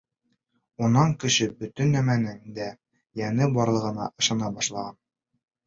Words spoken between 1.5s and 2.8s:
бөтөн нәмәнең дә